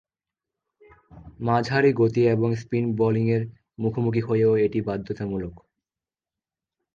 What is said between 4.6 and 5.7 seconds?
এটি বাধ্যতামূলক।